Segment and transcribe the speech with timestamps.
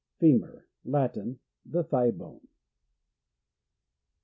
[0.19, 1.37] Femur.— Latin.
[1.63, 2.47] The thigh bone.